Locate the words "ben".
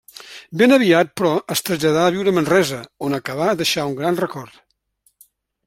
0.61-0.71